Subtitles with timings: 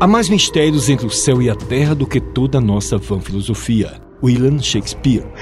[0.00, 3.20] Há mais mistérios entre o céu e a terra do que toda a nossa vã
[3.20, 4.00] filosofia.
[4.22, 5.26] William Shakespeare.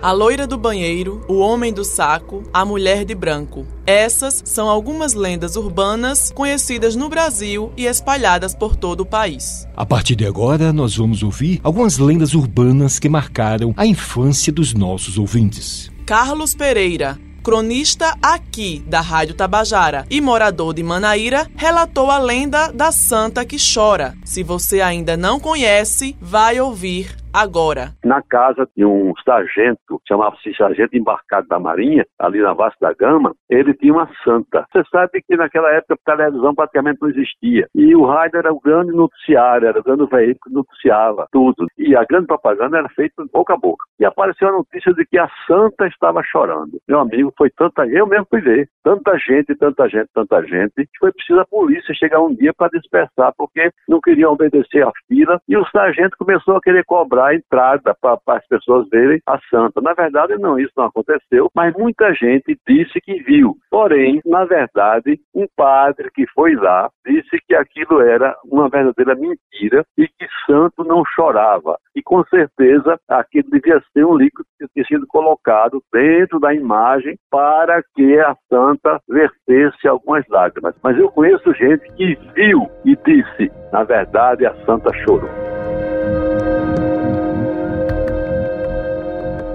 [0.00, 3.66] A loira do banheiro, o homem do saco, a mulher de branco.
[3.84, 9.68] Essas são algumas lendas urbanas conhecidas no Brasil e espalhadas por todo o país.
[9.76, 14.72] A partir de agora, nós vamos ouvir algumas lendas urbanas que marcaram a infância dos
[14.72, 15.90] nossos ouvintes.
[16.06, 22.92] Carlos Pereira, cronista aqui da Rádio Tabajara e morador de Manaíra, relatou a lenda da
[22.92, 24.14] Santa que chora.
[24.24, 27.90] Se você ainda não conhece, vai ouvir agora.
[28.04, 33.34] Na casa de um sargento, chamava-se Sargento Embarcado da Marinha, ali na Vasco da Gama,
[33.48, 34.66] ele tinha uma santa.
[34.72, 37.68] Você sabe que naquela época a televisão praticamente não existia.
[37.74, 41.66] E o rádio era o grande noticiário, era o grande veículo que noticiava tudo.
[41.78, 43.84] E a grande propaganda era feita boca a boca.
[43.98, 46.78] E apareceu a notícia de que a santa estava chorando.
[46.88, 48.68] Meu amigo, foi tanta eu mesmo fui ver.
[48.82, 52.70] Tanta gente, tanta gente, tanta gente, que foi preciso a polícia chegar um dia para
[52.70, 55.40] dispersar, porque não queriam obedecer à fila.
[55.48, 59.80] E o sargento começou a querer cobrar a entrada para as pessoas verem a santa.
[59.80, 63.56] Na verdade, não, isso não aconteceu, mas muita gente disse que viu.
[63.70, 69.84] Porém, na verdade, um padre que foi lá disse que aquilo era uma verdadeira mentira
[69.96, 71.78] e que santo não chorava.
[71.94, 77.16] E com certeza aquilo devia ser um líquido que tinha sido colocado dentro da imagem
[77.30, 80.74] para que a santa vertesse algumas lágrimas.
[80.82, 85.49] Mas eu conheço gente que viu e disse, na verdade, a santa chorou.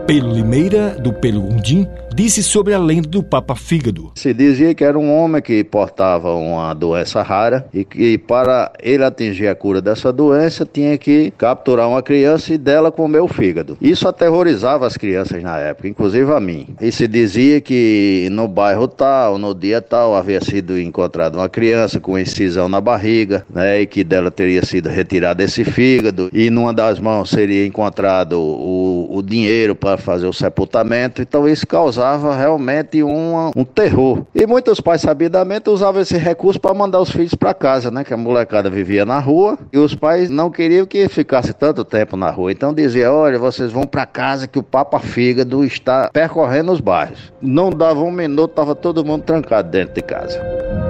[0.07, 4.11] Pelo Limeira, do Pelo Undim, disse sobre a lenda do Papa Fígado.
[4.15, 9.03] Se dizia que era um homem que portava uma doença rara e que para ele
[9.03, 13.77] atingir a cura dessa doença tinha que capturar uma criança e dela comer o fígado.
[13.81, 16.67] Isso aterrorizava as crianças na época, inclusive a mim.
[16.79, 21.99] E se dizia que no bairro tal, no dia tal, havia sido encontrada uma criança
[21.99, 26.73] com incisão na barriga, né, e que dela teria sido retirado esse fígado e numa
[26.73, 31.21] das mãos seria encontrado o, o dinheiro para fazer o sepultamento.
[31.21, 34.25] Então isso causava realmente um, um terror.
[34.33, 38.03] E muitos pais, sabidamente, usavam esse recurso para mandar os filhos para casa, né?
[38.03, 42.15] Que a molecada vivia na rua e os pais não queriam que ficasse tanto tempo
[42.17, 42.51] na rua.
[42.51, 47.33] Então dizia: olha, vocês vão para casa que o Papa Fígado está percorrendo os bairros.
[47.41, 50.84] Não dava um minuto, estava todo mundo trancado dentro de casa.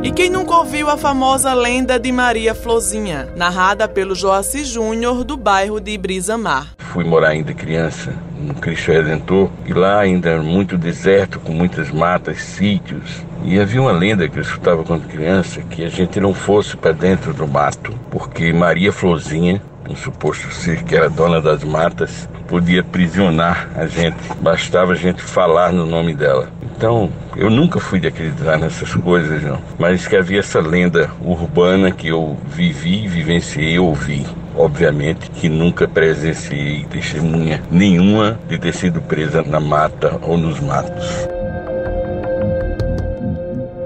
[0.00, 5.36] E quem nunca ouviu a famosa lenda de Maria Flozinha, narrada pelo Joaci Júnior do
[5.36, 6.68] bairro de Brisa Mar?
[6.78, 12.40] Fui morar ainda criança no Cristo Redentor e lá ainda muito deserto, com muitas matas,
[12.40, 13.24] sítios.
[13.44, 16.92] E havia uma lenda que eu escutava quando criança que a gente não fosse para
[16.92, 22.84] dentro do mato, porque Maria Flozinha um suposto ser que era dona das matas, podia
[22.84, 26.50] prisionar a gente, bastava a gente falar no nome dela.
[26.78, 29.58] Então, eu nunca fui de acreditar nessas coisas, não.
[29.76, 34.24] Mas que havia essa lenda urbana que eu vivi, vivenciei, ouvi.
[34.54, 41.28] Obviamente que nunca presenciei testemunha nenhuma de ter sido presa na mata ou nos matos.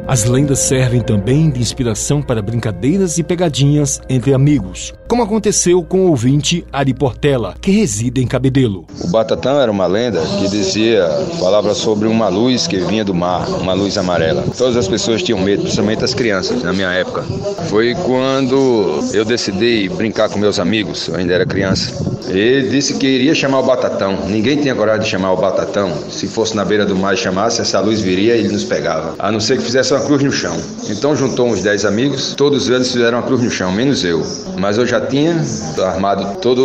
[0.06, 6.06] As lendas servem também de inspiração para brincadeiras e pegadinhas entre amigos, como aconteceu com
[6.06, 8.86] o ouvinte Ari Portela, que reside em Cabedelo.
[8.98, 11.06] O Batatão era uma lenda que dizia,
[11.38, 14.42] falava sobre uma luz que vinha do mar, uma luz amarela.
[14.56, 17.24] Todas as pessoas tinham medo, principalmente as crianças, na minha época.
[17.68, 21.92] Foi quando eu decidi brincar com meus amigos, eu ainda era criança.
[22.28, 24.16] Ele disse que iria chamar o Batatão.
[24.26, 25.92] Ninguém tinha coragem de chamar o Batatão.
[26.08, 29.14] Se fosse na beira do mar e chamasse, essa luz viria e ele nos pegava.
[29.18, 30.56] A não ser que fizesse uma cruz no chão.
[30.88, 34.24] Então juntou uns dez amigos, todos eles fizeram uma cruz no chão, menos eu.
[34.58, 35.40] Mas eu já tinha
[35.84, 36.62] armado toda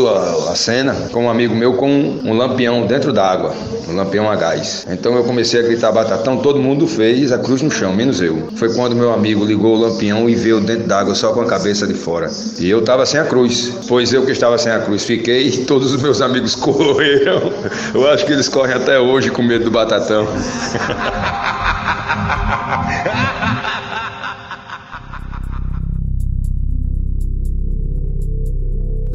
[0.51, 3.53] a cena com um amigo meu com um lampião dentro d'água,
[3.87, 4.85] um lampião a gás.
[4.89, 8.49] Então eu comecei a gritar batatão, todo mundo fez a cruz no chão, menos eu.
[8.55, 11.87] Foi quando meu amigo ligou o lampião e veio dentro d'água só com a cabeça
[11.87, 12.29] de fora.
[12.59, 15.65] E eu estava sem a cruz, pois eu que estava sem a cruz fiquei e
[15.65, 17.51] todos os meus amigos correram.
[17.93, 20.27] Eu acho que eles correm até hoje com medo do batatão.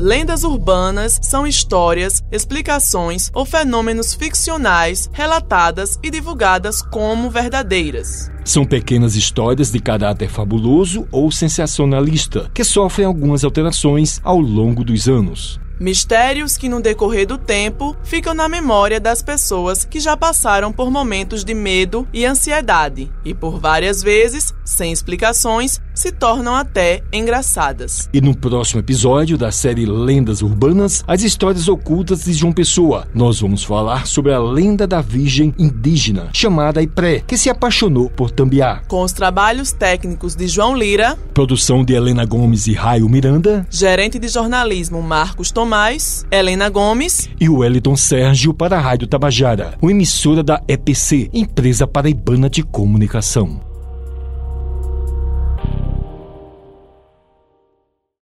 [0.05, 8.29] Lendas urbanas são histórias, explicações ou fenômenos ficcionais relatadas e divulgadas como verdadeiras.
[8.45, 15.07] São pequenas histórias de caráter fabuloso ou sensacionalista que sofrem algumas alterações ao longo dos
[15.07, 15.61] anos.
[15.83, 20.93] Mistérios que, no decorrer do tempo, ficam na memória das pessoas que já passaram por
[20.93, 28.09] momentos de medo e ansiedade e, por várias vezes, sem explicações, se tornam até engraçadas.
[28.13, 33.41] E no próximo episódio da série Lendas Urbanas, as histórias ocultas de João Pessoa, nós
[33.41, 38.83] vamos falar sobre a lenda da Virgem indígena, chamada Ipré, que se apaixonou por Tambiá.
[38.87, 44.17] Com os trabalhos técnicos de João Lira, produção de Helena Gomes e Raio Miranda, gerente
[44.21, 45.72] de jornalismo Marcos Tomás,
[46.31, 52.51] Helena Gomes e Wellington Sérgio para a Rádio Tabajara, uma emissora da EPC, Empresa Paraibana
[52.51, 53.72] de Comunicação.